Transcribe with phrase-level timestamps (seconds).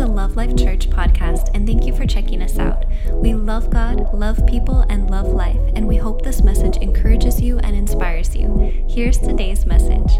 [0.00, 2.86] the Love Life Church podcast, and thank you for checking us out.
[3.12, 7.58] We love God, love people, and love life, and we hope this message encourages you
[7.58, 8.86] and inspires you.
[8.88, 10.10] Here's today's message.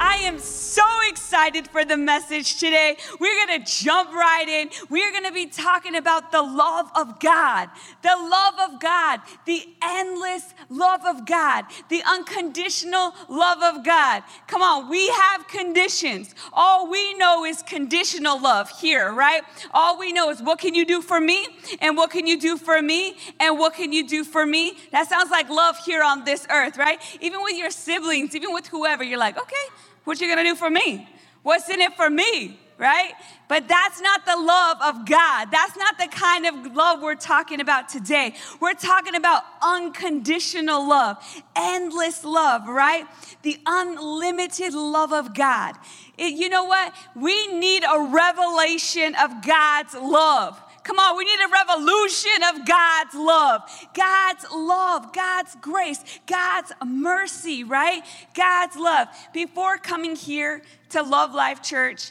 [0.00, 2.96] I am so excited for the message today.
[3.18, 4.70] We're going to jump right in.
[4.88, 7.68] We're going to be talking about the love of God,
[8.02, 14.22] the love of God, the endless love of God, the unconditional love of God.
[14.46, 16.34] Come on, we have conditions.
[16.52, 19.42] All we know is conditional love here, right?
[19.72, 21.44] All we know is what can you do for me?
[21.80, 23.16] And what can you do for me?
[23.40, 24.76] And what can you do for me?
[24.92, 27.00] That sounds like love here on this earth, right?
[27.20, 29.66] Even with your siblings, even with whoever, you're like, okay,
[30.04, 31.08] what you gonna do for me?
[31.42, 32.58] What's in it for me?
[32.78, 33.12] Right?
[33.46, 35.50] But that's not the love of God.
[35.50, 38.34] That's not the kind of love we're talking about today.
[38.58, 41.18] We're talking about unconditional love,
[41.54, 43.04] endless love, right?
[43.42, 45.74] The unlimited love of God.
[46.16, 46.94] It, you know what?
[47.14, 50.62] We need a revelation of God's love.
[50.90, 53.62] Come on, we need a revolution of God's love.
[53.94, 58.02] God's love, God's grace, God's mercy, right?
[58.34, 59.06] God's love.
[59.32, 62.10] Before coming here to Love Life Church,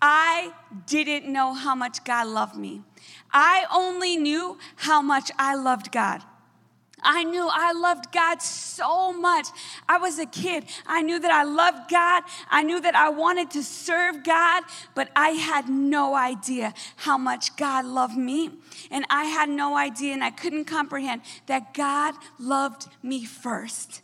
[0.00, 0.52] I
[0.86, 2.84] didn't know how much God loved me.
[3.32, 6.22] I only knew how much I loved God.
[7.02, 9.48] I knew I loved God so much.
[9.88, 10.64] I was a kid.
[10.86, 12.24] I knew that I loved God.
[12.50, 17.56] I knew that I wanted to serve God, but I had no idea how much
[17.56, 18.50] God loved me.
[18.90, 24.02] And I had no idea and I couldn't comprehend that God loved me first.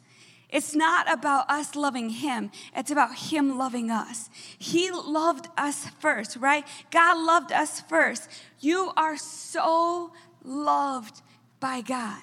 [0.48, 4.30] It's not about us loving Him, it's about Him loving us.
[4.58, 6.64] He loved us first, right?
[6.90, 8.28] God loved us first.
[8.60, 10.12] You are so
[10.44, 11.20] loved
[11.58, 12.22] by God.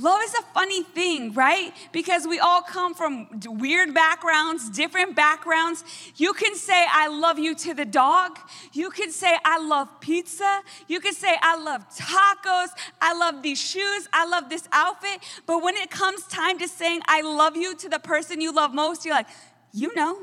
[0.00, 1.72] Love is a funny thing, right?
[1.90, 5.82] Because we all come from weird backgrounds, different backgrounds.
[6.14, 8.38] You can say, I love you to the dog.
[8.72, 10.60] You can say, I love pizza.
[10.86, 12.68] You can say, I love tacos.
[13.00, 14.08] I love these shoes.
[14.12, 15.18] I love this outfit.
[15.46, 18.72] But when it comes time to saying, I love you to the person you love
[18.72, 19.28] most, you're like,
[19.72, 20.16] you know.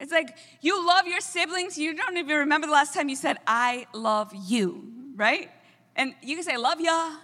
[0.00, 1.76] It's like you love your siblings.
[1.76, 5.50] You don't even remember the last time you said, I love you, right?
[5.96, 7.16] And you can say, love ya.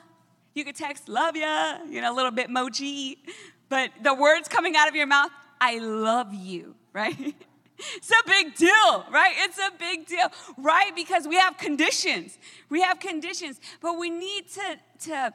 [0.54, 3.18] You can text, love ya, you know, a little Bitmoji.
[3.68, 7.34] But the words coming out of your mouth, I love you, right?
[7.96, 9.32] It's a big deal, right?
[9.38, 10.94] It's a big deal, right?
[10.94, 12.38] Because we have conditions.
[12.68, 15.32] We have conditions, but we need to, to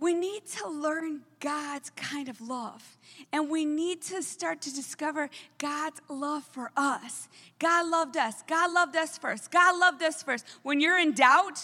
[0.00, 2.96] we need to learn God's kind of love.
[3.32, 5.28] And we need to start to discover
[5.58, 7.28] God's love for us.
[7.58, 8.42] God loved us.
[8.46, 9.50] God loved us first.
[9.50, 10.44] God loved us first.
[10.62, 11.58] When you're in doubt,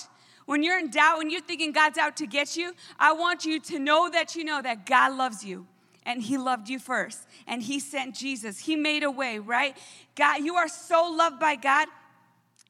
[0.47, 3.61] when you're in doubt, when you're thinking God's out to get you, I want you
[3.61, 5.67] to know that you know that God loves you
[6.05, 8.59] and he loved you first and he sent Jesus.
[8.59, 9.77] He made a way, right?
[10.15, 11.89] God, you are so loved by God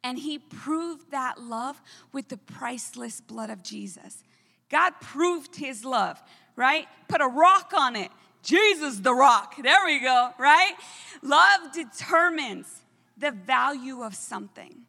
[0.03, 1.81] and he proved that love
[2.13, 4.23] with the priceless blood of Jesus.
[4.71, 6.23] God proved his love,
[6.57, 6.87] right?
[7.09, 8.11] Put a rock on it.
[8.43, 9.55] Jesus the rock.
[9.63, 10.75] There we go, right?
[11.23, 12.83] Love determines
[13.17, 14.83] the value of something.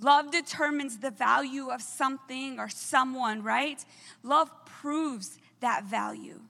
[0.00, 3.84] Love determines the value of something or someone, right?
[4.22, 6.40] Love proves that value.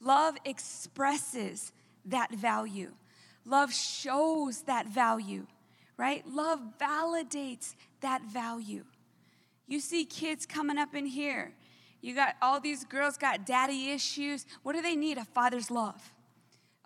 [0.00, 1.72] Love expresses
[2.04, 2.92] that value.
[3.46, 5.46] Love shows that value,
[5.96, 6.22] right?
[6.28, 8.84] Love validates that value.
[9.66, 11.52] You see kids coming up in here.
[12.02, 14.44] You got all these girls got daddy issues.
[14.62, 15.18] What do they need?
[15.18, 16.12] A father's love.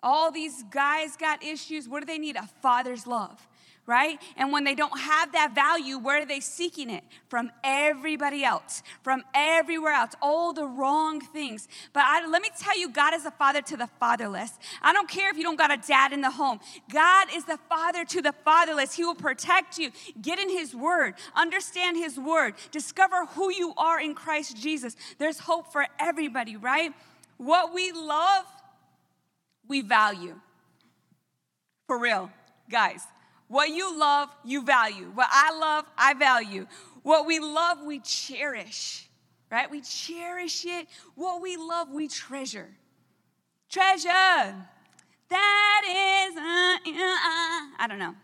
[0.01, 1.87] All these guys got issues.
[1.87, 2.35] What do they need?
[2.35, 3.45] A father's love
[3.85, 4.17] right?
[4.37, 7.03] And when they don't have that value, where are they seeking it?
[7.27, 11.67] From everybody else, from everywhere else, all the wrong things.
[11.91, 14.51] But I, let me tell you, God is a father to the fatherless.
[14.81, 16.59] I don't care if you don't got a dad in the home.
[16.91, 18.93] God is the father to the fatherless.
[18.93, 19.91] He will protect you.
[20.21, 24.95] Get in His word, understand His word, discover who you are in Christ Jesus.
[25.17, 26.93] There's hope for everybody, right?
[27.37, 28.45] What we love,
[29.67, 30.39] we value.
[31.85, 32.31] For real,
[32.69, 33.01] guys.
[33.47, 35.11] What you love, you value.
[35.13, 36.67] What I love, I value.
[37.03, 39.07] What we love, we cherish,
[39.51, 39.69] right?
[39.69, 40.87] We cherish it.
[41.15, 42.69] What we love, we treasure.
[43.69, 44.55] Treasure.
[45.29, 45.81] That
[46.29, 47.83] is, uh, uh, uh.
[47.83, 48.15] I don't know.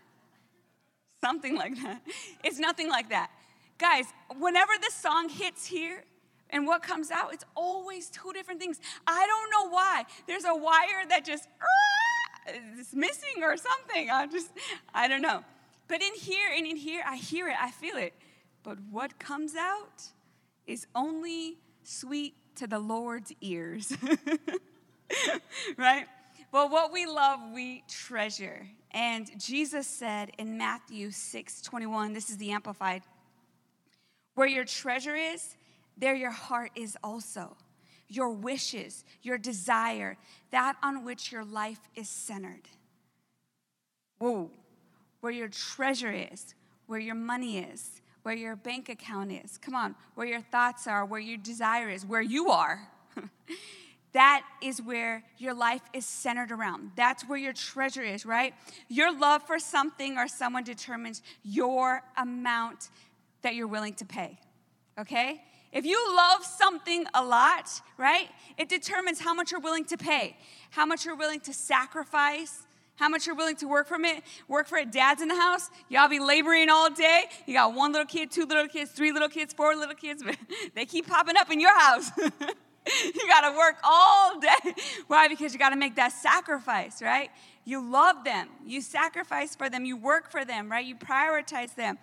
[1.20, 2.00] Something like that.
[2.42, 3.30] It's nothing like that.
[3.78, 4.06] Guys,
[4.38, 6.04] whenever this song hits here,
[6.52, 8.80] and what comes out, it's always two different things.
[9.06, 10.04] I don't know why.
[10.26, 11.46] There's a wire that just,
[12.46, 14.10] it's missing or something.
[14.10, 14.50] I just,
[14.94, 15.44] I don't know.
[15.88, 18.14] But in here and in here, I hear it, I feel it.
[18.62, 20.02] But what comes out
[20.66, 23.92] is only sweet to the Lord's ears.
[25.76, 26.06] right?
[26.52, 28.66] But what we love, we treasure.
[28.92, 33.02] And Jesus said in Matthew 6 21, this is the Amplified,
[34.34, 35.56] where your treasure is,
[35.96, 37.56] there your heart is also.
[38.10, 40.18] Your wishes, your desire,
[40.50, 42.68] that on which your life is centered.
[44.18, 44.50] Whoa.
[45.20, 46.54] Where your treasure is,
[46.86, 49.58] where your money is, where your bank account is.
[49.58, 52.88] Come on, where your thoughts are, where your desire is, where you are.
[54.12, 56.90] that is where your life is centered around.
[56.96, 58.54] That's where your treasure is, right?
[58.88, 62.90] Your love for something or someone determines your amount
[63.42, 64.38] that you're willing to pay,
[64.98, 65.42] okay?
[65.72, 68.28] If you love something a lot, right,
[68.58, 70.36] it determines how much you're willing to pay,
[70.70, 74.66] how much you're willing to sacrifice, how much you're willing to work from it, work
[74.66, 74.92] for it.
[74.92, 77.24] Dad's in the house, y'all be laboring all day.
[77.46, 80.22] You got one little kid, two little kids, three little kids, four little kids,
[80.74, 82.10] they keep popping up in your house.
[82.18, 84.74] you got to work all day.
[85.06, 85.28] Why?
[85.28, 87.30] Because you got to make that sacrifice, right?
[87.64, 88.48] You love them.
[88.66, 89.84] You sacrifice for them.
[89.84, 90.84] You work for them, right?
[90.84, 91.98] You prioritize them.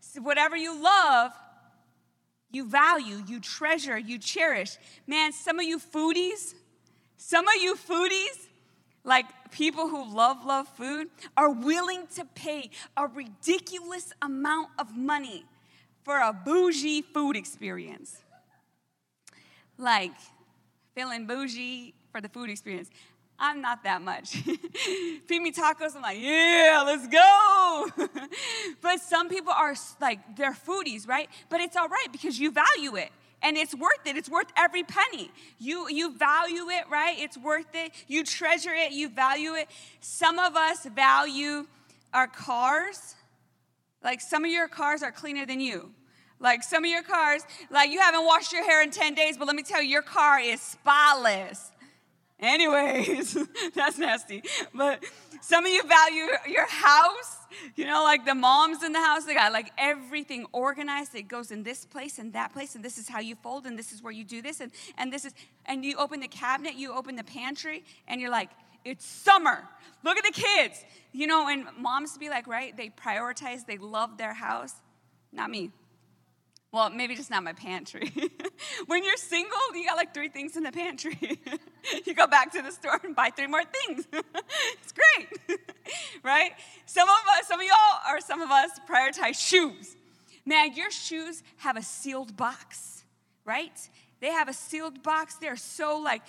[0.00, 1.32] So whatever you love,
[2.52, 4.76] you value, you treasure, you cherish.
[5.06, 6.54] Man, some of you foodies,
[7.16, 8.48] some of you foodies,
[9.04, 15.44] like people who love, love food, are willing to pay a ridiculous amount of money
[16.04, 18.18] for a bougie food experience.
[19.78, 20.12] Like
[20.94, 22.90] feeling bougie for the food experience.
[23.42, 24.30] I'm not that much.
[25.26, 27.88] Feed me tacos, I'm like, yeah, let's go.
[28.80, 31.28] but some people are like, they're foodies, right?
[31.50, 33.10] But it's all right because you value it
[33.42, 34.16] and it's worth it.
[34.16, 35.28] It's worth every penny.
[35.58, 37.18] You you value it right?
[37.18, 37.90] It's worth it.
[38.06, 38.92] You treasure it.
[38.92, 39.68] You value it.
[40.00, 41.66] Some of us value
[42.14, 43.16] our cars.
[44.04, 45.90] Like some of your cars are cleaner than you.
[46.38, 47.42] Like some of your cars
[47.72, 50.02] like you haven't washed your hair in 10 days but let me tell you your
[50.02, 51.71] car is spotless
[52.42, 53.38] Anyways,
[53.74, 54.42] that's nasty.
[54.74, 55.04] But
[55.40, 57.38] some of you value your house.
[57.76, 61.14] You know, like the moms in the house, they got like everything organized.
[61.14, 63.78] It goes in this place and that place, and this is how you fold, and
[63.78, 65.34] this is where you do this, and, and this is,
[65.66, 68.50] and you open the cabinet, you open the pantry, and you're like,
[68.84, 69.62] it's summer.
[70.02, 70.84] Look at the kids.
[71.12, 72.76] You know, and moms be like, right?
[72.76, 74.74] They prioritize, they love their house.
[75.32, 75.70] Not me.
[76.72, 78.10] Well, maybe just not my pantry.
[78.86, 81.18] when you're single, you got like three things in the pantry.
[82.06, 84.08] you go back to the store and buy three more things.
[84.12, 85.60] it's great,
[86.22, 86.52] right?
[86.86, 89.96] Some of us, some of y'all, or some of us prioritize shoes.
[90.46, 93.04] Man, your shoes have a sealed box,
[93.44, 93.78] right?
[94.20, 95.34] They have a sealed box.
[95.34, 96.22] They're so like,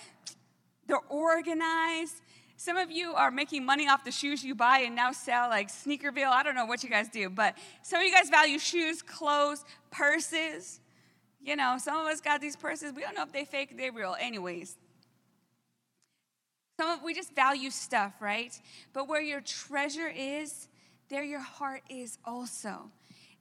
[0.88, 2.16] they're organized.
[2.64, 5.68] Some of you are making money off the shoes you buy and now sell, like
[5.68, 6.32] Sneakerville.
[6.32, 9.66] I don't know what you guys do, but some of you guys value shoes, clothes,
[9.92, 10.80] purses.
[11.42, 12.94] You know, some of us got these purses.
[12.96, 14.16] We don't know if they fake, they real.
[14.18, 14.78] Anyways,
[16.80, 18.58] some of we just value stuff, right?
[18.94, 20.70] But where your treasure is,
[21.10, 22.92] there your heart is also.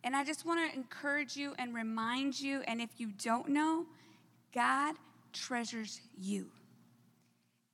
[0.02, 3.86] And I just want to encourage you and remind you, and if you don't know,
[4.52, 4.96] God
[5.32, 6.48] treasures you.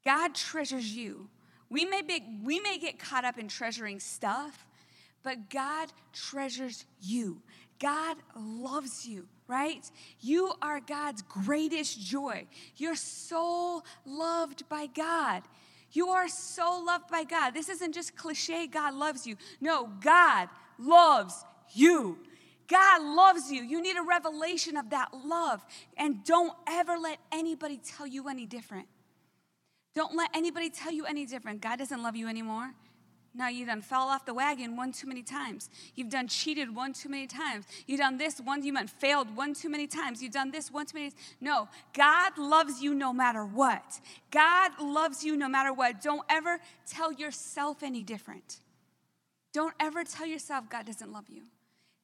[0.04, 1.30] God treasures you.
[1.70, 4.66] We may, be, we may get caught up in treasuring stuff,
[5.22, 7.42] but God treasures you.
[7.78, 9.88] God loves you, right?
[10.20, 12.46] You are God's greatest joy.
[12.76, 15.42] You're so loved by God.
[15.92, 17.54] You are so loved by God.
[17.54, 19.36] This isn't just cliche, God loves you.
[19.60, 20.48] No, God
[20.78, 22.18] loves you.
[22.68, 23.62] God loves you.
[23.62, 25.64] You need a revelation of that love.
[25.96, 28.86] And don't ever let anybody tell you any different.
[29.98, 31.60] Don't let anybody tell you any different.
[31.60, 32.72] God doesn't love you anymore.
[33.34, 35.70] Now you done fell off the wagon one too many times.
[35.96, 37.64] You've done cheated one too many times.
[37.88, 40.22] You've done this one, you meant failed one too many times.
[40.22, 41.12] You've done this one too many.
[41.40, 44.00] No, God loves you no matter what.
[44.30, 46.00] God loves you no matter what.
[46.00, 48.60] Don't ever tell yourself any different.
[49.52, 51.42] Don't ever tell yourself God doesn't love you.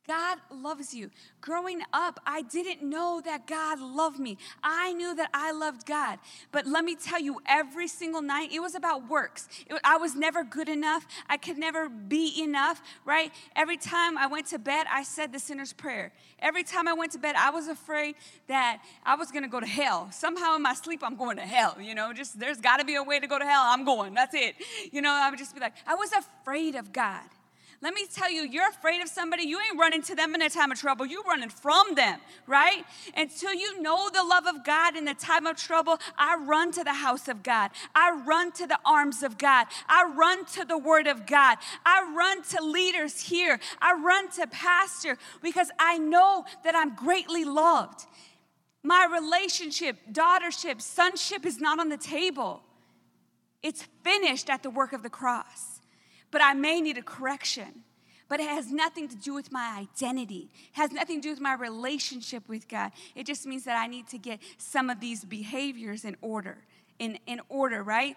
[0.06, 1.11] God loves you.
[1.40, 4.37] Growing up, I didn't know that God loved me.
[4.62, 6.18] I knew that I loved God.
[6.52, 9.49] But let me tell you, every single night, it was about works.
[9.66, 11.06] It, I was never good enough.
[11.28, 13.32] I could never be enough, right?
[13.56, 16.12] Every time I went to bed, I said the sinner's prayer.
[16.38, 18.16] Every time I went to bed, I was afraid
[18.49, 20.11] that I was going to go to hell.
[20.12, 21.76] Somehow in my sleep, I'm going to hell.
[21.80, 23.62] You know, just there's got to be a way to go to hell.
[23.64, 24.12] I'm going.
[24.12, 24.56] That's it.
[24.92, 27.23] You know, I would just be like, I was afraid of God.
[27.84, 30.48] Let me tell you, you're afraid of somebody, you ain't running to them in a
[30.48, 31.04] time of trouble.
[31.04, 32.82] You're running from them, right?
[33.14, 36.82] Until you know the love of God in the time of trouble, I run to
[36.82, 37.72] the house of God.
[37.94, 39.66] I run to the arms of God.
[39.86, 41.58] I run to the word of God.
[41.84, 43.60] I run to leaders here.
[43.82, 48.06] I run to pastor because I know that I'm greatly loved.
[48.82, 52.62] My relationship, daughtership, sonship is not on the table.
[53.62, 55.74] It's finished at the work of the cross.
[56.34, 57.84] But I may need a correction.
[58.28, 60.50] But it has nothing to do with my identity.
[60.52, 62.90] It has nothing to do with my relationship with God.
[63.14, 66.58] It just means that I need to get some of these behaviors in order.
[66.98, 68.16] In, in order, right?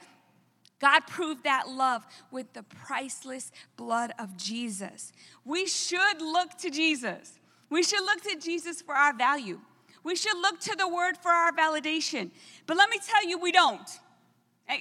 [0.80, 5.14] God proved that love with the priceless blood of Jesus.
[5.46, 7.38] We should look to Jesus.
[7.70, 9.60] We should look to Jesus for our value.
[10.04, 12.32] We should look to the word for our validation.
[12.66, 13.88] But let me tell you, we don't.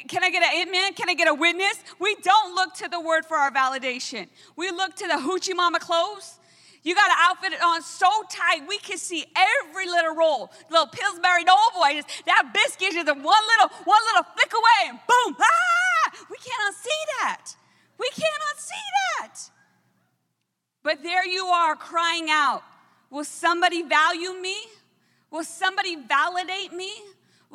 [0.09, 0.95] Can I get an amen?
[0.95, 1.79] Can I get a witness?
[2.01, 4.27] We don't look to the word for our validation.
[4.57, 6.39] We look to the hoochie mama clothes.
[6.83, 10.53] You got to outfit it on so tight we can see every little roll.
[10.71, 15.37] Little Pillsbury Doughboy, that biscuit is one little, one little flick away, and boom!
[15.41, 16.13] Ah!
[16.31, 17.57] We cannot see that.
[17.99, 18.75] We cannot see
[19.19, 19.39] that.
[20.83, 22.63] But there you are crying out,
[23.11, 24.57] Will somebody value me?
[25.31, 26.93] Will somebody validate me?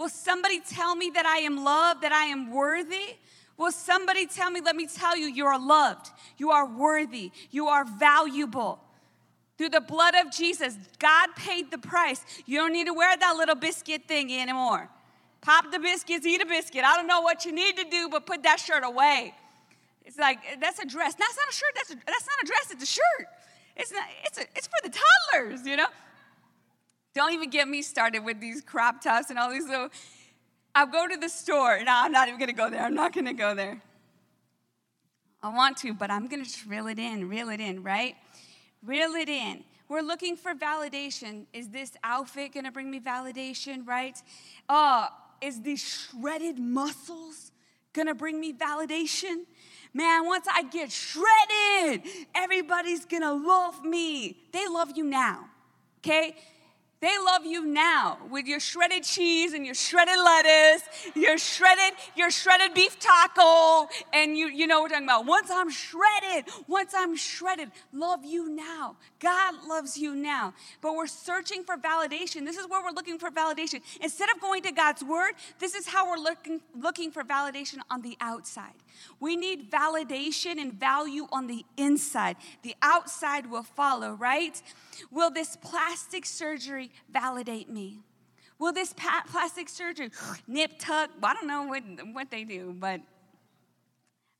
[0.01, 3.17] Will somebody tell me that I am loved, that I am worthy?
[3.55, 7.67] Will somebody tell me, let me tell you, you are loved, you are worthy, you
[7.67, 8.79] are valuable.
[9.59, 12.25] Through the blood of Jesus, God paid the price.
[12.47, 14.89] You don't need to wear that little biscuit thing anymore.
[15.41, 16.83] Pop the biscuits, eat a biscuit.
[16.83, 19.35] I don't know what you need to do, but put that shirt away.
[20.03, 21.13] It's like, that's a dress.
[21.13, 23.27] That's not a shirt, that's, a, that's not a dress, it's a shirt.
[23.77, 24.97] It's, not, it's, a, it's for the
[25.31, 25.85] toddlers, you know?
[27.13, 29.89] Don't even get me started with these crop tops and all these little.
[30.73, 31.79] I'll go to the store.
[31.83, 32.81] No, I'm not even gonna go there.
[32.81, 33.81] I'm not gonna go there.
[35.43, 38.15] I want to, but I'm gonna just reel it in, reel it in, right?
[38.83, 39.63] Reel it in.
[39.89, 41.47] We're looking for validation.
[41.51, 44.17] Is this outfit gonna bring me validation, right?
[44.69, 45.07] Uh,
[45.41, 47.51] is these shredded muscles
[47.91, 49.43] gonna bring me validation?
[49.93, 54.37] Man, once I get shredded, everybody's gonna love me.
[54.53, 55.49] They love you now,
[55.99, 56.37] okay?
[57.01, 60.83] They love you now with your shredded cheese and your shredded lettuce,
[61.15, 65.25] your shredded, your shredded beef taco, and you, you know what I'm talking about.
[65.25, 68.97] Once I'm shredded, once I'm shredded, love you now.
[69.19, 70.53] God loves you now.
[70.79, 72.45] But we're searching for validation.
[72.45, 73.81] This is where we're looking for validation.
[73.99, 78.03] Instead of going to God's word, this is how we're looking, looking for validation on
[78.03, 78.75] the outside.
[79.19, 82.37] We need validation and value on the inside.
[82.63, 84.61] The outside will follow, right?
[85.11, 87.99] Will this plastic surgery validate me?
[88.59, 90.11] Will this plastic surgery
[90.47, 91.09] nip tuck?
[91.23, 91.83] I don't know what,
[92.13, 93.01] what they do, but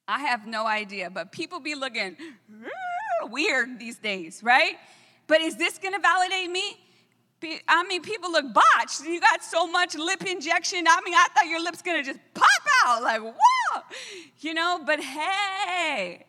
[0.07, 1.09] I have no idea.
[1.09, 2.17] But people be looking
[3.23, 4.75] weird these days, right?
[5.27, 6.77] But is this gonna validate me?
[7.67, 9.01] I mean, people look botched.
[9.03, 10.85] You got so much lip injection.
[10.87, 12.47] I mean, I thought your lip's gonna just pop
[12.85, 13.81] out, like, whoa,
[14.39, 16.25] you know, but hey,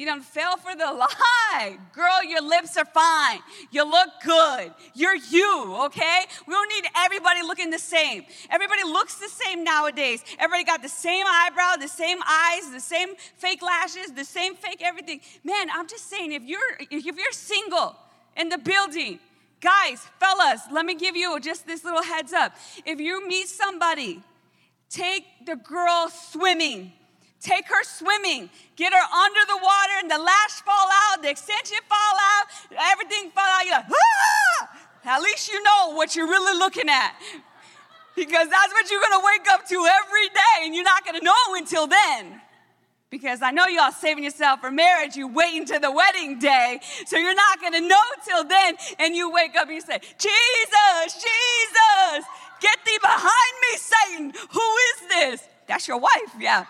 [0.00, 1.76] you don't fail for the lie.
[1.92, 3.40] Girl, your lips are fine.
[3.70, 4.72] You look good.
[4.94, 6.24] You're you, okay?
[6.46, 8.24] We don't need everybody looking the same.
[8.48, 10.24] Everybody looks the same nowadays.
[10.38, 14.80] Everybody got the same eyebrow, the same eyes, the same fake lashes, the same fake
[14.82, 15.20] everything.
[15.44, 17.94] Man, I'm just saying if you're if you're single
[18.38, 19.18] in the building,
[19.60, 22.56] guys, fellas, let me give you just this little heads up.
[22.86, 24.22] If you meet somebody,
[24.90, 26.92] take the girl swimming
[27.40, 28.50] Take her swimming.
[28.76, 32.46] Get her under the water and the lash fall out, the extension fall out,
[32.92, 33.64] everything fall out.
[33.64, 34.68] You're like, ah!
[35.04, 37.14] At least you know what you're really looking at.
[38.14, 41.54] Because that's what you're gonna wake up to every day, and you're not gonna know
[41.54, 42.42] until then.
[43.08, 47.16] Because I know y'all saving yourself for marriage, you wait until the wedding day, so
[47.16, 52.26] you're not gonna know till then, and you wake up and you say, Jesus, Jesus,
[52.60, 54.32] get thee behind me, Satan.
[54.52, 55.48] Who is this?
[55.66, 56.66] That's your wife, yeah.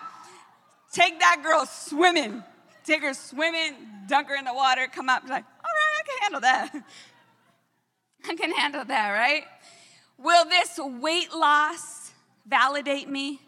[0.91, 2.43] Take that girl swimming.
[2.85, 3.75] Take her swimming,
[4.07, 6.71] dunk her in the water, come up, like, all right, I can handle that.
[8.29, 9.43] I can handle that, right?
[10.17, 12.11] Will this weight loss
[12.45, 13.39] validate me?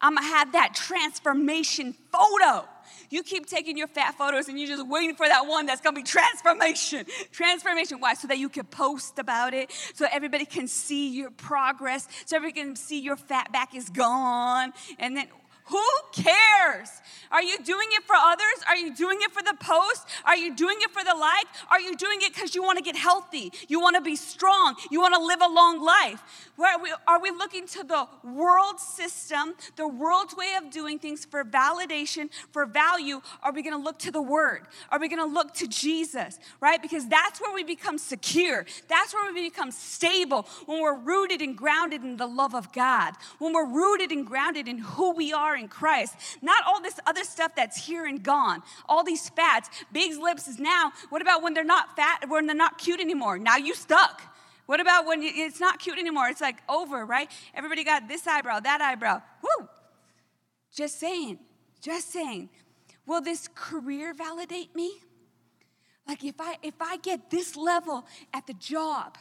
[0.00, 2.68] I'm gonna have that transformation photo.
[3.12, 5.94] You keep taking your fat photos and you're just waiting for that one that's gonna
[5.94, 7.04] be transformation.
[7.30, 8.00] Transformation.
[8.00, 8.14] Why?
[8.14, 12.62] So that you can post about it, so everybody can see your progress, so everybody
[12.62, 14.72] can see your fat back is gone.
[14.98, 15.26] And then
[15.72, 16.90] who cares?
[17.30, 18.58] Are you doing it for others?
[18.68, 20.06] Are you doing it for the post?
[20.26, 21.46] Are you doing it for the like?
[21.70, 23.50] Are you doing it because you want to get healthy?
[23.68, 24.76] You want to be strong?
[24.90, 26.22] You want to live a long life?
[26.58, 31.24] Are we, are we looking to the world system, the world's way of doing things
[31.24, 33.22] for validation, for value?
[33.42, 34.66] Are we going to look to the Word?
[34.90, 36.82] Are we going to look to Jesus, right?
[36.82, 38.66] Because that's where we become secure.
[38.88, 43.14] That's where we become stable when we're rooted and grounded in the love of God,
[43.38, 46.14] when we're rooted and grounded in who we are in Christ.
[46.42, 49.70] Not all this other stuff that's here and gone, all these fats.
[49.92, 50.92] Big lips is now.
[51.08, 53.38] What about when they're not fat, when they're not cute anymore?
[53.38, 54.20] Now you stuck.
[54.66, 56.28] What about when it's not cute anymore?
[56.28, 57.30] It's like over, right?
[57.54, 59.22] Everybody got this eyebrow, that eyebrow.
[59.42, 59.68] Woo!
[60.74, 61.38] Just saying,
[61.80, 62.48] just saying.
[63.06, 65.00] Will this career validate me?
[66.06, 69.18] Like if I if I get this level at the job,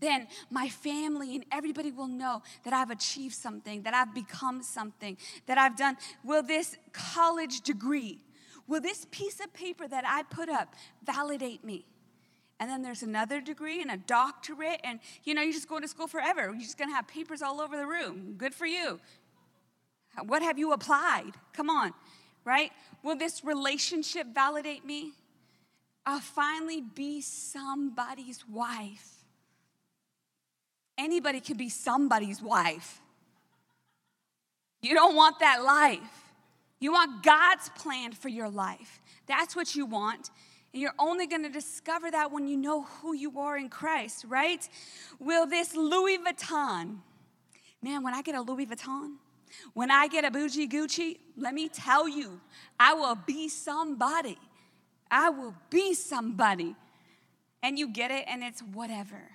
[0.00, 5.16] then my family and everybody will know that I've achieved something, that I've become something,
[5.46, 5.96] that I've done.
[6.24, 8.18] Will this college degree,
[8.66, 10.74] will this piece of paper that I put up
[11.04, 11.86] validate me?
[12.60, 15.88] And then there's another degree and a doctorate, and you know, you're just going to
[15.88, 16.42] school forever.
[16.42, 18.34] You're just gonna have papers all over the room.
[18.38, 19.00] Good for you.
[20.24, 21.32] What have you applied?
[21.52, 21.92] Come on,
[22.44, 22.70] right?
[23.02, 25.12] Will this relationship validate me?
[26.06, 29.13] I'll finally be somebody's wife.
[30.96, 33.00] Anybody can be somebody's wife.
[34.80, 36.24] You don't want that life.
[36.78, 39.00] You want God's plan for your life.
[39.26, 40.30] That's what you want.
[40.72, 44.26] And you're only going to discover that when you know who you are in Christ,
[44.28, 44.68] right?
[45.18, 46.98] Will this Louis Vuitton,
[47.82, 49.14] man, when I get a Louis Vuitton,
[49.72, 52.40] when I get a bougie Gucci, let me tell you,
[52.78, 54.36] I will be somebody.
[55.10, 56.74] I will be somebody.
[57.62, 59.30] And you get it, and it's whatever.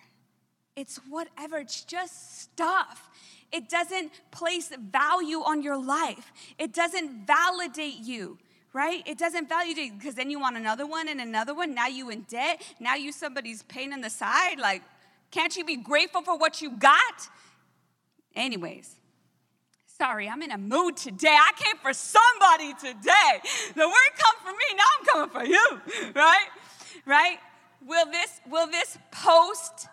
[0.79, 3.09] It's whatever, it's just stuff.
[3.51, 8.37] It doesn't place value on your life, it doesn't validate you
[8.71, 9.01] right?
[9.07, 11.73] It doesn't validate because then you want another one and another one.
[11.73, 12.61] Now you in debt.
[12.79, 14.59] Now you somebody's pain in the side.
[14.59, 14.83] Like,
[15.31, 17.29] can't you be grateful for what you got?
[18.35, 18.95] Anyways,
[19.97, 21.35] sorry, I'm in a mood today.
[21.35, 23.41] I came for somebody today.
[23.75, 26.47] The word come for me, now I'm coming for you, right?
[27.05, 27.37] Right?
[27.85, 29.87] Will this will this post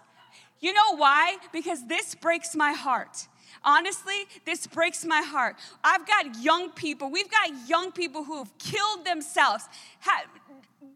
[0.60, 1.36] you know why?
[1.52, 3.28] Because this breaks my heart.
[3.64, 5.56] Honestly, this breaks my heart.
[5.82, 9.64] I've got young people, we've got young people who have killed themselves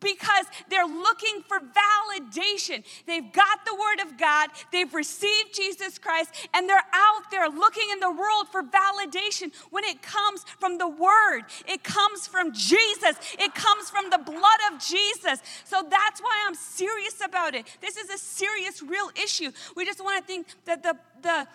[0.00, 2.84] because they're looking for validation.
[3.06, 7.88] They've got the Word of God, they've received Jesus Christ, and they're out there looking
[7.92, 11.42] in the world for validation when it comes from the Word.
[11.66, 15.40] It comes from Jesus, it comes from the blood of Jesus.
[15.64, 17.66] So that's why I'm serious about it.
[17.80, 19.50] This is a serious, real issue.
[19.76, 21.46] We just want to think that the, the,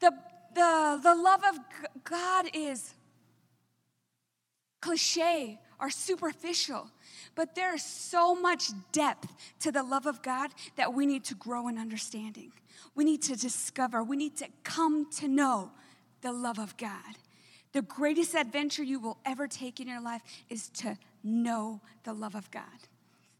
[0.00, 0.12] the,
[0.54, 1.58] the, the love of
[2.04, 2.94] God is
[4.80, 6.90] cliche or superficial.
[7.36, 11.34] But there is so much depth to the love of God that we need to
[11.34, 12.50] grow in understanding.
[12.94, 15.70] We need to discover, we need to come to know
[16.22, 17.18] the love of God.
[17.72, 22.34] The greatest adventure you will ever take in your life is to know the love
[22.34, 22.88] of God.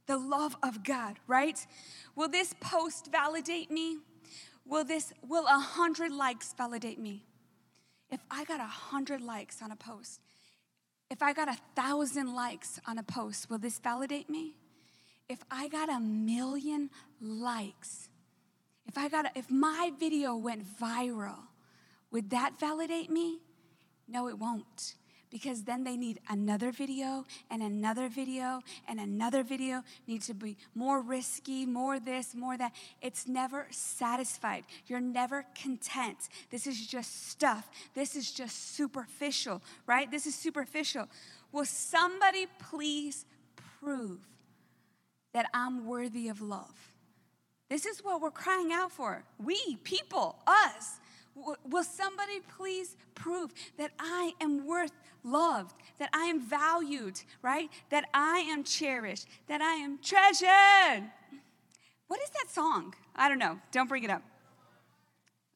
[0.07, 1.67] The love of God, right?
[2.15, 3.97] Will this post validate me?
[4.67, 7.25] Will this will a hundred likes validate me?
[8.11, 10.21] If I got a hundred likes on a post,
[11.11, 14.57] if I got a thousand likes on a post, will this validate me?
[15.29, 16.90] If I got a million
[17.21, 18.09] likes,
[18.87, 21.38] if I got a, if my video went viral,
[22.11, 23.40] would that validate me?
[24.09, 24.95] No, it won't
[25.31, 29.83] because then they need another video and another video and another video.
[30.07, 32.73] Need to be more risky more this more that.
[33.03, 34.65] It's never satisfied.
[34.87, 36.29] You're never content.
[36.51, 37.69] This is just stuff.
[37.95, 40.11] This is just superficial right?
[40.11, 41.09] This is superficial.
[41.53, 43.25] Will somebody please
[43.81, 44.19] prove
[45.33, 46.93] that i'm worthy of love?
[47.69, 49.25] This is what we're crying out for.
[49.43, 51.01] We people us.
[51.69, 54.93] Will somebody please prove that I am worth
[55.27, 57.69] loved, that I am valued, right?
[57.91, 61.11] That I am cherished, that I am treasured.
[62.09, 62.95] What is that song?
[63.15, 63.59] I don't know.
[63.73, 64.23] Don't bring it up.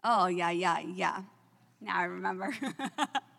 [0.03, 1.23] Oh, yeah, yeah, yeah.
[1.81, 2.55] Now I remember.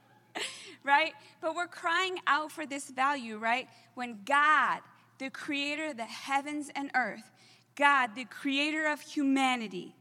[0.83, 1.13] right?
[1.41, 3.67] But we're crying out for this value, right?
[3.95, 4.79] When God,
[5.17, 7.31] the creator of the heavens and earth,
[7.75, 9.95] God, the creator of humanity,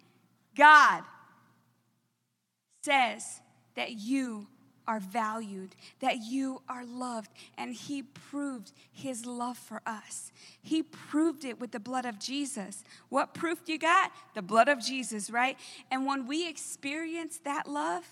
[0.56, 1.02] God
[2.82, 3.40] says
[3.74, 4.46] that you
[4.90, 7.30] are valued, that you are loved.
[7.56, 10.32] And He proved His love for us.
[10.60, 12.82] He proved it with the blood of Jesus.
[13.08, 14.10] What proof you got?
[14.34, 15.56] The blood of Jesus, right?
[15.92, 18.02] And when we experience that love,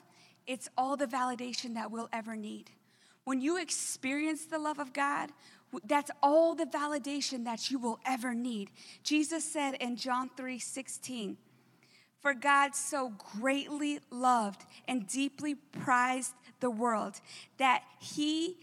[0.46, 2.70] it's all the validation that we'll ever need.
[3.24, 5.30] When you experience the love of God,
[5.84, 8.70] that's all the validation that you will ever need.
[9.02, 11.36] Jesus said in John 3 16,
[12.22, 17.20] For God so greatly loved and deeply prized the world,
[17.58, 18.56] that he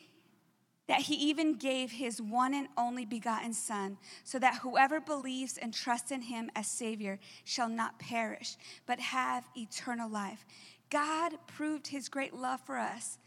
[0.88, 5.74] that he even gave his one and only begotten Son, so that whoever believes and
[5.74, 8.56] trusts in him as Savior shall not perish,
[8.86, 10.46] but have eternal life.
[10.92, 13.18] God proved his great love for us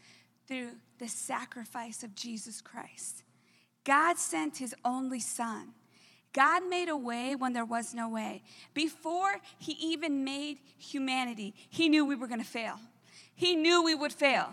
[0.47, 3.23] through the sacrifice of Jesus Christ.
[3.83, 5.73] God sent his only Son.
[6.31, 8.43] God made a way when there was no way.
[8.73, 12.79] Before he even made humanity, he knew we were going to fail.
[13.39, 14.49] He knew we would fail.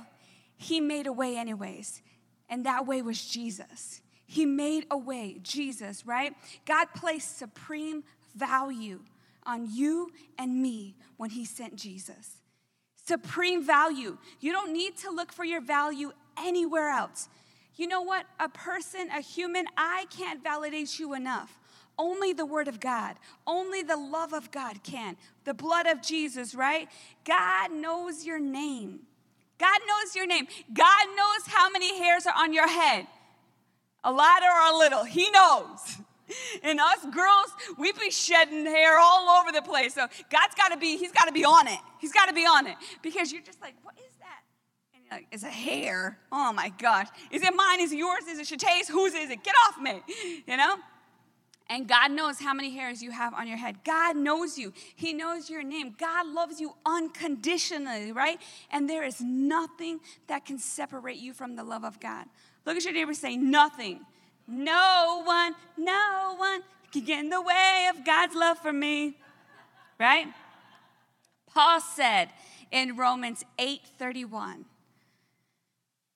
[0.56, 2.02] he made a way anyways.
[2.48, 4.00] And that way was Jesus.
[4.26, 6.32] He made a way, Jesus, right?
[6.64, 8.04] God placed supreme
[8.36, 9.00] value
[9.44, 12.42] on you and me when he sent Jesus.
[12.94, 14.18] Supreme value.
[14.38, 17.28] You don't need to look for your value anywhere else.
[17.74, 18.24] You know what?
[18.38, 21.58] A person, a human, I can't validate you enough.
[21.98, 25.16] Only the Word of God, only the love of God can.
[25.44, 26.88] The blood of Jesus, right?
[27.24, 29.00] God knows your name.
[29.58, 30.46] God knows your name.
[30.74, 33.06] God knows how many hairs are on your head
[34.06, 35.04] a lot or a little.
[35.04, 35.98] He knows.
[36.64, 39.94] And us girls, we be shedding hair all over the place.
[39.94, 41.78] So God's got to be, He's got to be on it.
[42.00, 44.42] He's got to be on it because you're just like, what is that?
[44.92, 46.18] And you're like, it's a hair.
[46.32, 47.06] Oh my gosh.
[47.30, 47.78] Is it mine?
[47.78, 48.24] Is it yours?
[48.28, 48.88] Is it Shatay's?
[48.88, 49.44] Whose is it?
[49.44, 50.02] Get off me.
[50.48, 50.74] You know?
[51.68, 53.82] And God knows how many hairs you have on your head.
[53.84, 54.72] God knows you.
[54.94, 55.96] He knows your name.
[55.98, 58.40] God loves you unconditionally, right?
[58.70, 59.98] And there is nothing
[60.28, 62.26] that can separate you from the love of God.
[62.64, 64.00] Look at your neighbor say, nothing.
[64.46, 69.16] No one, no one can get in the way of God's love for me,
[69.98, 70.28] right?
[71.52, 72.28] Paul said
[72.70, 74.66] in Romans 8 31,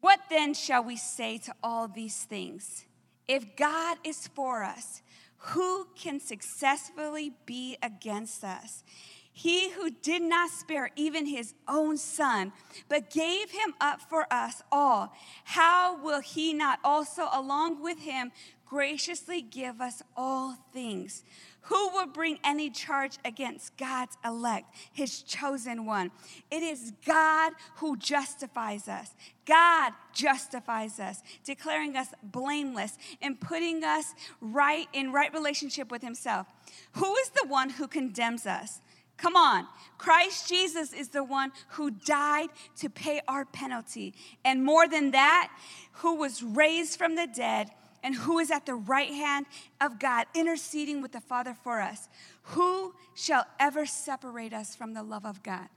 [0.01, 2.85] What then shall we say to all these things?
[3.27, 5.03] If God is for us,
[5.41, 8.85] who can successfully be against us?
[9.33, 12.53] He who did not spare even his own son,
[12.89, 18.33] but gave him up for us all, how will he not also, along with him,
[18.67, 21.25] graciously give us all things?
[21.63, 26.11] Who will bring any charge against God's elect, his chosen one?
[26.51, 29.15] It is God who justifies us.
[29.45, 36.47] God justifies us, declaring us blameless and putting us right in right relationship with himself.
[36.93, 38.81] Who is the one who condemns us?
[39.21, 39.67] Come on.
[39.99, 44.15] Christ Jesus is the one who died to pay our penalty.
[44.47, 45.51] And more than that,
[45.93, 47.71] who was raised from the dead
[48.03, 49.47] and who is at the right hand
[49.81, 52.09] of God, interceding with the Father for us.
[52.43, 55.69] Who shall ever separate us from the love of God?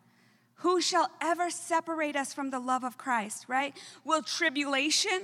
[0.57, 3.75] Who shall ever separate us from the love of Christ, right?
[4.05, 5.23] Will tribulation,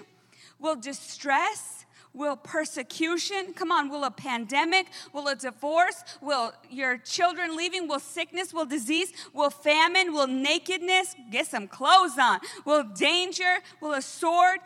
[0.59, 7.55] will distress, will persecution, come on, will a pandemic, will a divorce, will your children
[7.55, 13.59] leaving, will sickness, will disease, will famine, will nakedness, get some clothes on, will danger,
[13.79, 14.59] will a sword,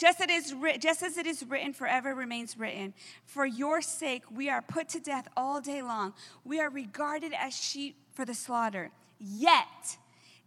[0.00, 2.94] just, is, just as it is written, forever remains written.
[3.26, 6.14] For your sake, we are put to death all day long.
[6.42, 8.90] We are regarded as sheep for the slaughter.
[9.18, 9.98] Yet,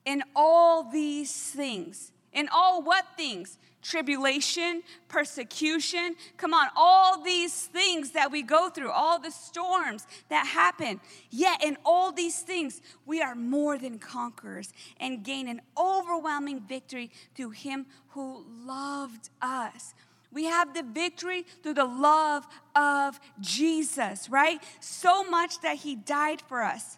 [0.06, 3.60] in all these things, in all what things?
[3.84, 6.16] Tribulation, persecution.
[6.38, 11.02] Come on, all these things that we go through, all the storms that happen.
[11.30, 17.12] Yet, in all these things, we are more than conquerors and gain an overwhelming victory
[17.36, 19.94] through Him who loved us.
[20.32, 24.64] We have the victory through the love of Jesus, right?
[24.80, 26.98] So much that He died for us.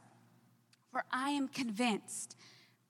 [0.92, 2.38] For I am convinced.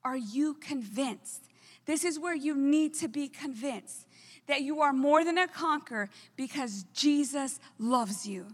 [0.04, 1.45] Are you convinced?
[1.86, 4.06] This is where you need to be convinced
[4.46, 8.46] that you are more than a conqueror because Jesus loves you.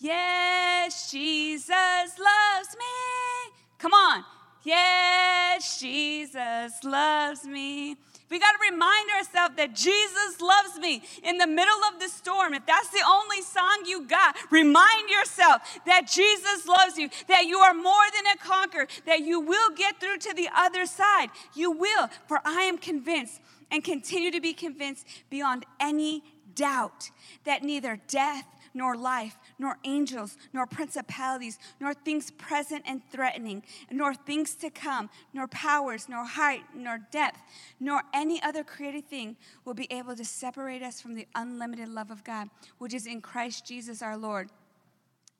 [0.00, 3.54] Yes, Jesus loves me.
[3.78, 4.24] Come on.
[4.62, 7.96] Yes, Jesus loves me.
[8.30, 12.54] We got to remind ourselves that Jesus loves me in the middle of the storm.
[12.54, 17.58] If that's the only song you got, remind yourself that Jesus loves you, that you
[17.58, 21.28] are more than a conqueror, that you will get through to the other side.
[21.54, 26.22] You will, for I am convinced and continue to be convinced beyond any
[26.54, 27.10] doubt
[27.44, 34.14] that neither death nor life, nor angels, nor principalities, nor things present and threatening, nor
[34.14, 37.40] things to come, nor powers, nor height, nor depth,
[37.80, 42.10] nor any other created thing will be able to separate us from the unlimited love
[42.10, 44.50] of God, which is in Christ Jesus our Lord.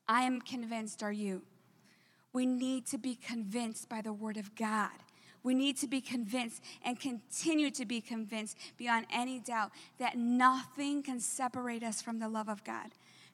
[0.08, 1.42] I am convinced, are you?
[2.32, 4.90] We need to be convinced by the Word of God.
[5.42, 11.02] We need to be convinced and continue to be convinced beyond any doubt that nothing
[11.02, 12.90] can separate us from the love of God.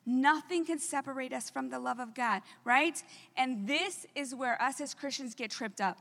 [0.07, 3.03] Nothing can separate us from the love of God, right?
[3.37, 5.99] And this is where us as Christians get tripped up.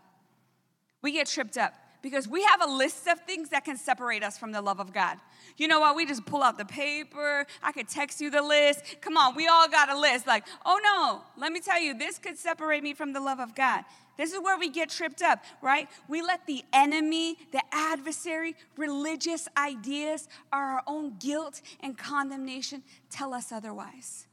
[1.02, 4.38] We get tripped up because we have a list of things that can separate us
[4.38, 5.18] from the love of God.
[5.58, 5.96] You know what?
[5.96, 7.48] We just pull out the paper.
[7.64, 8.98] I could text you the list.
[9.02, 10.28] Come on, we all got a list.
[10.28, 13.56] Like, oh no, let me tell you, this could separate me from the love of
[13.56, 13.86] God.
[14.18, 15.90] This is where we get tripped up, right?
[16.08, 23.34] We let the enemy, the adversary, religious ideas, or our own guilt and condemnation tell
[23.34, 24.28] us otherwise.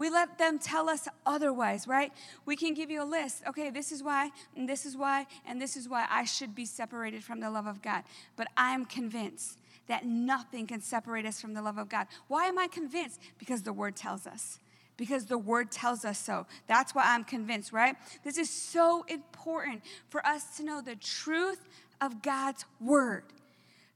[0.00, 2.10] We let them tell us otherwise, right?
[2.46, 3.42] We can give you a list.
[3.46, 6.64] Okay, this is why, and this is why, and this is why I should be
[6.64, 8.04] separated from the love of God.
[8.34, 9.58] But I'm convinced
[9.88, 12.06] that nothing can separate us from the love of God.
[12.28, 13.20] Why am I convinced?
[13.38, 14.58] Because the word tells us.
[14.96, 16.46] Because the word tells us so.
[16.66, 17.94] That's why I'm convinced, right?
[18.24, 21.60] This is so important for us to know the truth
[22.00, 23.24] of God's word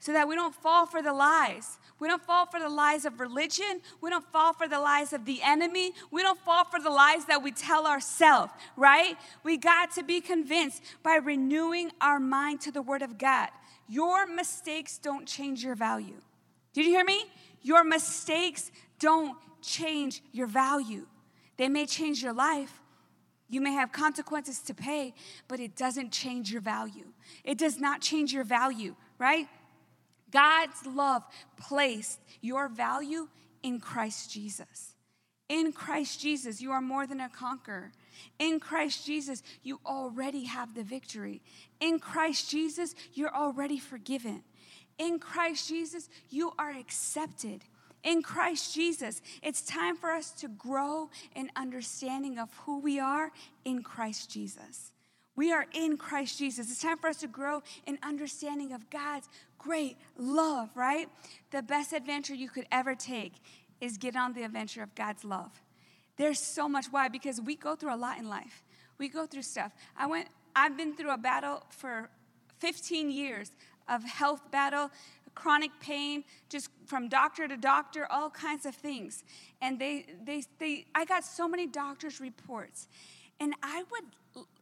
[0.01, 1.79] so that we don't fall for the lies.
[2.05, 3.81] We don't fall for the lies of religion.
[4.03, 5.93] We don't fall for the lies of the enemy.
[6.11, 9.17] We don't fall for the lies that we tell ourselves, right?
[9.43, 13.49] We got to be convinced by renewing our mind to the Word of God.
[13.89, 16.21] Your mistakes don't change your value.
[16.75, 17.25] Did you hear me?
[17.63, 21.07] Your mistakes don't change your value.
[21.57, 22.83] They may change your life.
[23.49, 25.15] You may have consequences to pay,
[25.49, 27.15] but it doesn't change your value.
[27.45, 29.49] It does not change your value, right?
[30.35, 31.23] God's love
[31.57, 33.29] placed your value
[33.63, 34.97] in Christ Jesus.
[35.49, 37.93] In Christ Jesus, you are more than a conqueror.
[38.41, 41.41] In Christ Jesus, you already have the victory.
[41.81, 44.43] In Christ Jesus, you're already forgiven.
[44.99, 47.63] In Christ Jesus, you are accepted.
[48.03, 53.31] In Christ Jesus, it's time for us to grow in understanding of who we are
[53.65, 54.94] in Christ Jesus.
[55.37, 56.71] We are in Christ Jesus.
[56.71, 61.09] It's time for us to grow in understanding of God's great love, right?
[61.51, 63.35] The best adventure you could ever take
[63.81, 65.61] is get on the adventure of God's love.
[66.17, 68.63] There's so much why because we go through a lot in life.
[68.99, 69.73] We go through stuff.
[69.97, 72.09] I went I've been through a battle for
[72.61, 73.51] 15 years
[73.89, 74.91] of health battle,
[75.35, 79.25] chronic pain, just from doctor to doctor, all kinds of things.
[79.61, 82.87] And they they they I got so many doctors reports.
[83.41, 84.05] And I would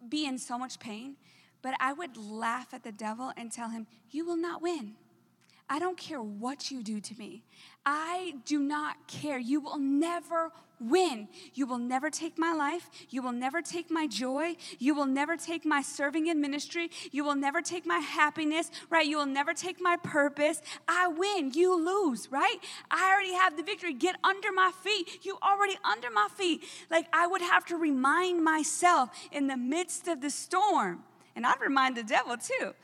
[0.08, 1.16] be in so much pain
[1.62, 4.96] but I would laugh at the devil and tell him, You will not win.
[5.70, 7.44] I don't care what you do to me.
[7.87, 9.38] I do not care.
[9.38, 10.50] You will never
[10.82, 11.28] win.
[11.54, 12.90] You will never take my life.
[13.10, 14.56] You will never take my joy.
[14.78, 16.90] You will never take my serving in ministry.
[17.10, 19.06] You will never take my happiness, right?
[19.06, 20.60] You will never take my purpose.
[20.88, 21.52] I win.
[21.52, 22.56] You lose, right?
[22.90, 23.94] I already have the victory.
[23.94, 25.24] Get under my feet.
[25.24, 26.64] You already under my feet.
[26.90, 31.60] Like I would have to remind myself in the midst of the storm and I'd
[31.60, 32.74] remind the devil too.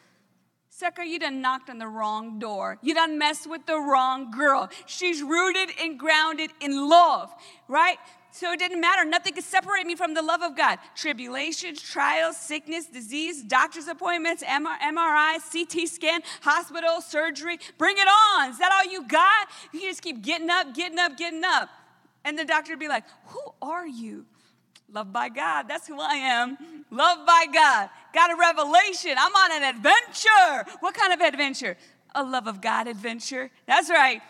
[0.79, 2.79] Sucker, you done knocked on the wrong door.
[2.83, 4.71] You done messed with the wrong girl.
[4.87, 7.35] She's rooted and grounded in love,
[7.67, 7.97] right?
[8.31, 9.05] So it didn't matter.
[9.05, 10.79] Nothing could separate me from the love of God.
[10.95, 17.59] Tribulations, trials, sickness, disease, doctor's appointments, MRI, CT scan, hospital, surgery.
[17.77, 18.51] Bring it on.
[18.51, 19.49] Is that all you got?
[19.73, 21.71] You just keep getting up, getting up, getting up.
[22.25, 24.27] And the doctor would be like, Who are you?
[24.93, 25.69] Loved by God.
[25.69, 26.57] That's who I am.
[26.91, 27.91] Loved by God.
[28.15, 29.15] Got a revelation.
[29.19, 30.79] I'm on an adventure.
[30.81, 31.77] What kind of adventure?
[32.15, 33.51] A love of God adventure.
[33.67, 34.23] That's right.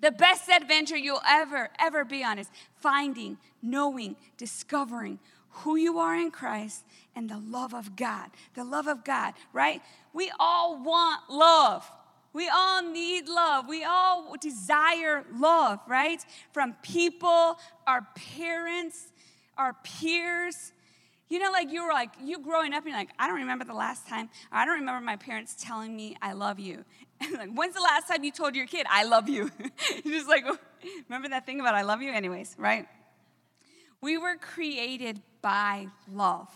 [0.00, 2.48] The best adventure you'll ever, ever be on is
[2.80, 5.18] finding, knowing, discovering
[5.50, 6.84] who you are in Christ
[7.16, 8.30] and the love of God.
[8.54, 9.82] The love of God, right?
[10.12, 11.90] We all want love.
[12.32, 13.66] We all need love.
[13.66, 16.24] We all desire love, right?
[16.52, 19.08] From people, our parents,
[19.58, 20.72] our peers.
[21.28, 23.64] You know, like you were like, you growing up, and you're like, I don't remember
[23.64, 26.84] the last time, I don't remember my parents telling me I love you.
[27.20, 29.50] And like, when's the last time you told your kid, I love you?
[30.04, 30.56] you're just like, oh,
[31.08, 32.12] remember that thing about I love you?
[32.12, 32.86] Anyways, right?
[34.00, 36.48] We were created by love.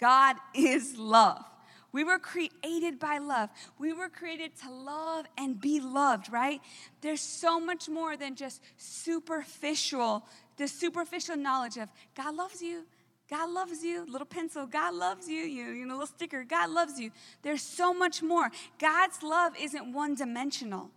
[0.00, 1.44] God is love.
[1.92, 3.50] We were created by love.
[3.78, 6.60] We were created to love and be loved, right?
[7.00, 12.84] There's so much more than just superficial the superficial knowledge of God loves you.
[13.28, 14.06] God loves you.
[14.06, 15.42] Little pencil, God loves you.
[15.42, 17.10] You, you know, little sticker, God loves you.
[17.42, 18.50] There's so much more.
[18.78, 20.90] God's love isn't one dimensional.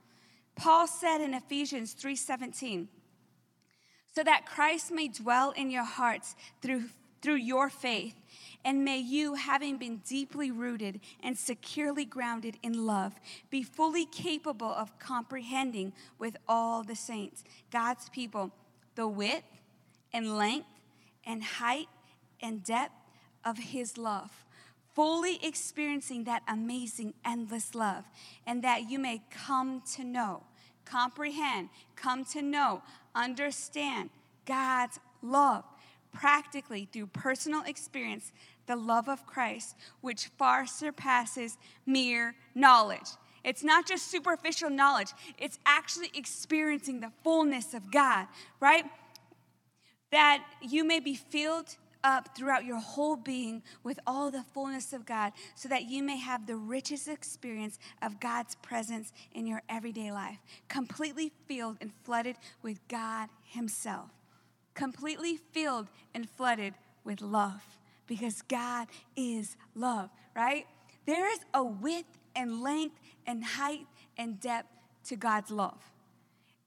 [0.55, 2.87] Paul said in Ephesians 3:17,
[4.13, 6.89] so that Christ may dwell in your hearts through,
[7.21, 8.15] through your faith,
[8.65, 13.19] and may you, having been deeply rooted and securely grounded in love,
[13.49, 18.51] be fully capable of comprehending with all the saints, God's people,
[18.99, 19.45] the width
[20.12, 20.67] and length
[21.25, 21.88] and height
[22.41, 22.91] and depth
[23.45, 24.29] of His love,
[24.93, 28.03] fully experiencing that amazing, endless love,
[28.45, 30.43] and that you may come to know,
[30.83, 32.81] comprehend, come to know,
[33.15, 34.09] understand
[34.45, 35.63] God's love
[36.12, 38.33] practically through personal experience
[38.65, 43.12] the love of Christ, which far surpasses mere knowledge.
[43.43, 48.28] It's not just superficial knowledge, it's actually experiencing the fullness of God,
[48.60, 48.86] right?
[50.12, 55.06] That you may be filled up throughout your whole being with all the fullness of
[55.06, 60.12] God, so that you may have the richest experience of God's presence in your everyday
[60.12, 60.38] life,
[60.69, 64.12] completely filled and flooded with God Himself.
[64.75, 66.73] completely filled and flooded
[67.04, 67.62] with love
[68.08, 70.65] because God is love, right?
[71.06, 72.95] There is a width and length
[73.29, 73.85] and height
[74.17, 74.73] and depth
[75.05, 75.79] to God's love.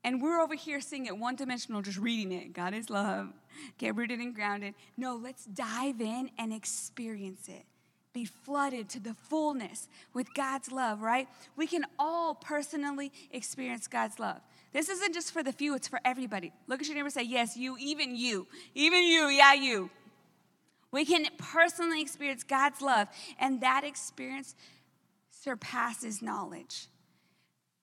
[0.04, 2.52] And we're over here seeing it one dimensional, just reading it.
[2.52, 3.32] God is love.
[3.78, 4.74] Get rooted and grounded.
[4.96, 7.64] No, let's dive in and experience it.
[8.12, 11.28] Be flooded to the fullness with God's love, right?
[11.56, 14.40] We can all personally experience God's love.
[14.72, 16.52] This isn't just for the few, it's for everybody.
[16.68, 19.90] Look at your neighbor and say, Yes, you, even you, even you, yeah, you.
[20.92, 24.54] We can personally experience God's love, and that experience
[25.42, 26.88] surpasses knowledge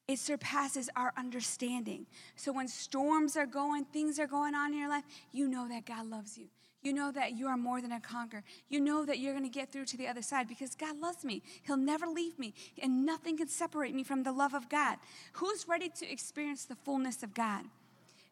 [0.09, 2.07] it surpasses our understanding.
[2.35, 5.85] So when storms are going, things are going on in your life, you know that
[5.85, 6.47] God loves you.
[6.81, 8.43] You know that you are more than a conqueror.
[8.69, 11.23] You know that you're going to get through to the other side because God loves
[11.23, 11.43] me.
[11.61, 14.97] He'll never leave me, and nothing can separate me from the love of God.
[15.33, 17.65] Who's ready to experience the fullness of God?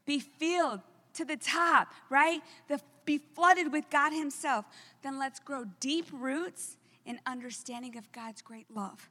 [0.07, 0.79] Be filled
[1.13, 2.41] to the top, right?
[2.69, 4.65] The, be flooded with God Himself.
[5.03, 9.09] Then let's grow deep roots in understanding of God's great love.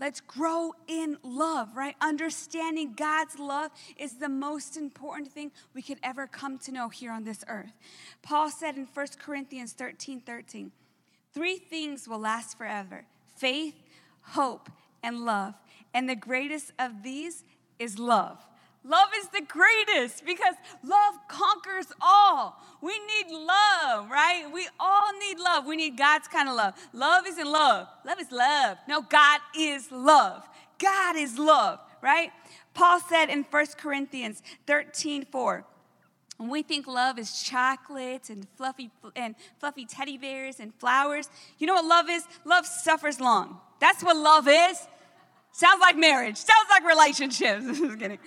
[0.00, 1.96] Let's grow in love, right?
[2.00, 7.10] Understanding God's love is the most important thing we could ever come to know here
[7.10, 7.72] on this earth.
[8.22, 10.70] Paul said in 1 Corinthians 13 13,
[11.34, 13.04] three things will last forever
[13.36, 13.74] faith,
[14.22, 14.70] hope,
[15.02, 15.54] and love.
[15.92, 17.44] And the greatest of these
[17.78, 18.38] is love.
[18.88, 22.56] Love is the greatest because love conquers all.
[22.80, 24.48] We need love, right?
[24.52, 25.66] We all need love.
[25.66, 26.74] We need God's kind of love.
[26.94, 27.86] Love isn't love.
[28.06, 28.78] Love is love.
[28.88, 30.42] No, God is love.
[30.78, 32.30] God is love, right?
[32.72, 35.64] Paul said in 1 Corinthians 13 4,
[36.38, 41.66] when we think love is chocolates and fluffy and fluffy teddy bears and flowers, you
[41.66, 42.24] know what love is?
[42.44, 43.58] Love suffers long.
[43.80, 44.86] That's what love is.
[45.52, 46.36] Sounds like marriage.
[46.36, 47.64] Sounds like relationships.
[47.78, 48.18] Just kidding.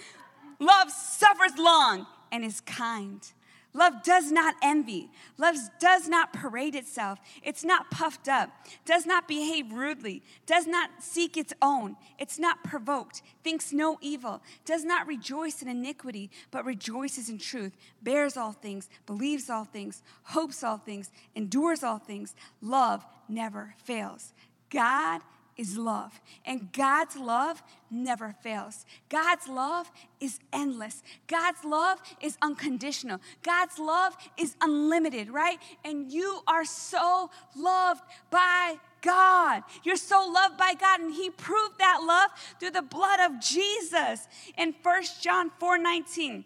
[0.61, 3.33] Love suffers long and is kind.
[3.73, 5.09] Love does not envy.
[5.37, 7.19] Love does not parade itself.
[7.41, 8.51] It's not puffed up,
[8.85, 11.95] does not behave rudely, does not seek its own.
[12.19, 17.75] It's not provoked, thinks no evil, does not rejoice in iniquity, but rejoices in truth,
[18.03, 22.35] bears all things, believes all things, hopes all things, endures all things.
[22.61, 24.33] Love never fails.
[24.69, 25.21] God
[25.61, 26.19] is love.
[26.43, 28.83] And God's love never fails.
[29.09, 31.03] God's love is endless.
[31.27, 33.19] God's love is unconditional.
[33.43, 35.59] God's love is unlimited, right?
[35.85, 39.61] And you are so loved by God.
[39.83, 44.27] You're so loved by God, and He proved that love through the blood of Jesus
[44.57, 46.43] in 1 John 4 19.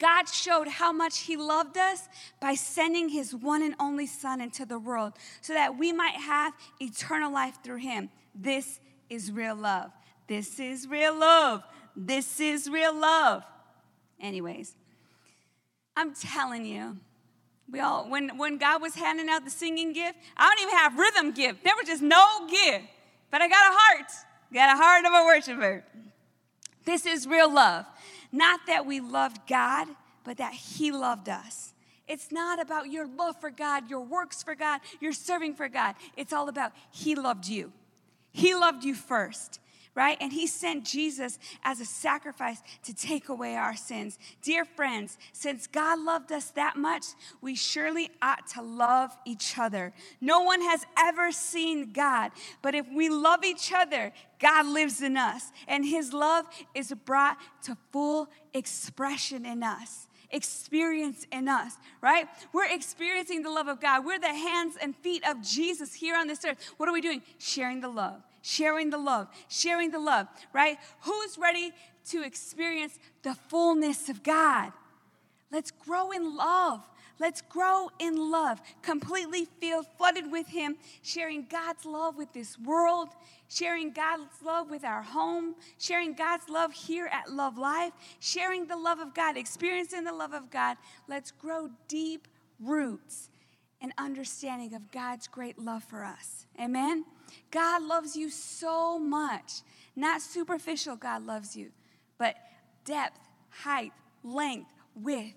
[0.00, 2.08] God showed how much He loved us
[2.40, 6.54] by sending His one and only Son into the world so that we might have
[6.80, 8.08] eternal life through Him.
[8.34, 9.92] This is real love.
[10.26, 11.62] This is real love.
[11.94, 13.44] This is real love.
[14.20, 14.74] Anyways,
[15.96, 16.96] I'm telling you,
[17.70, 20.98] we all when when God was handing out the singing gift, I don't even have
[20.98, 21.62] rhythm gift.
[21.62, 22.86] There was just no gift.
[23.30, 24.10] But I got a heart.
[24.52, 25.84] Got a heart of a worshiper.
[26.84, 27.86] This is real love.
[28.32, 29.88] Not that we loved God,
[30.24, 31.74] but that He loved us.
[32.06, 35.94] It's not about your love for God, your works for God, your serving for God.
[36.16, 37.72] It's all about He loved you.
[38.32, 39.60] He loved you first
[40.00, 40.16] right?
[40.18, 44.18] And he sent Jesus as a sacrifice to take away our sins.
[44.40, 47.04] Dear friends, since God loved us that much,
[47.42, 49.92] we surely ought to love each other.
[50.18, 52.32] No one has ever seen God,
[52.62, 57.36] but if we love each other, God lives in us, and his love is brought
[57.64, 62.28] to full expression in us experience in us, right?
[62.52, 64.04] We're experiencing the love of God.
[64.04, 66.72] We're the hands and feet of Jesus here on this earth.
[66.76, 67.22] What are we doing?
[67.38, 70.78] Sharing the love, sharing the love, sharing the love, right?
[71.02, 71.72] Who's ready
[72.10, 74.72] to experience the fullness of God?
[75.50, 76.82] Let's grow in love.
[77.18, 83.10] Let's grow in love, completely filled, flooded with Him, sharing God's love with this world,
[83.46, 88.76] sharing God's love with our home, sharing God's love here at Love Life, sharing the
[88.76, 90.78] love of God, experiencing the love of God.
[91.08, 92.26] Let's grow deep
[92.58, 93.28] roots
[93.82, 96.46] and understanding of God's great love for us.
[96.58, 97.04] Amen?
[97.50, 99.62] God loves you so much.
[99.96, 101.70] Not superficial, God loves you,
[102.18, 102.36] but
[102.84, 103.18] depth,
[103.50, 105.34] height, length, width.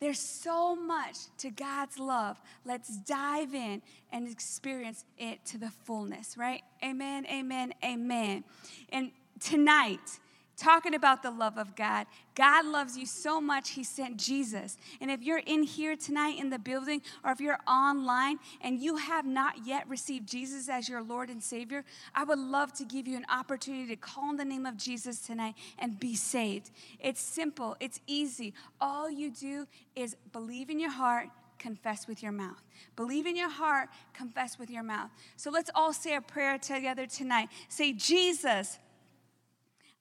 [0.00, 2.40] There's so much to God's love.
[2.64, 6.62] Let's dive in and experience it to the fullness, right?
[6.82, 8.44] Amen, amen, amen.
[8.88, 10.18] And tonight,
[10.60, 12.06] talking about the love of God.
[12.34, 14.76] God loves you so much, He sent Jesus.
[15.00, 18.96] And if you're in here tonight in the building, or if you're online and you
[18.96, 21.84] have not yet received Jesus as your Lord and Savior,
[22.14, 25.20] I would love to give you an opportunity to call on the name of Jesus
[25.20, 26.70] tonight and be saved.
[27.00, 28.52] It's simple, it's easy.
[28.80, 32.62] All you do is believe in your heart confess with your mouth.
[32.96, 35.10] Believe in your heart, confess with your mouth.
[35.36, 37.50] So let's all say a prayer together tonight.
[37.68, 38.78] Say, Jesus,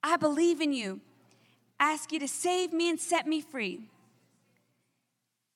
[0.04, 1.02] I believe in you.
[1.80, 3.90] ask you to save me and set me free.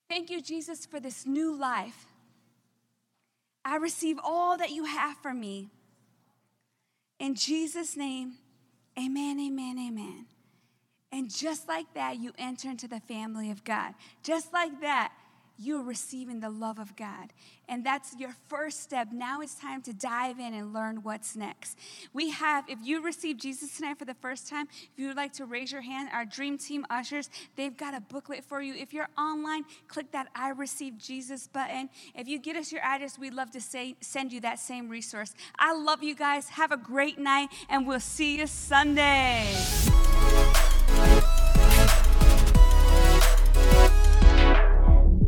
[0.10, 2.06] Thank you, Jesus, for this new life.
[3.66, 5.70] I receive all that you have for me.
[7.20, 8.34] In Jesus' name,
[8.98, 10.26] amen, amen, amen.
[11.12, 13.94] And just like that, you enter into the family of God.
[14.24, 15.14] Just like that,
[15.58, 17.34] you're receiving the love of God.
[17.70, 19.10] And that's your first step.
[19.12, 21.78] Now it's time to dive in and learn what's next.
[22.12, 25.34] We have, if you received Jesus tonight for the first time, if you would like
[25.34, 28.74] to raise your hand, our dream team ushers, they've got a booklet for you.
[28.74, 31.90] If you're online, click that I received Jesus button.
[32.16, 35.34] If you get us your address, we'd love to say, send you that same resource.
[35.58, 36.50] I love you guys.
[36.50, 39.56] Have a great night, and we'll see you Sunday.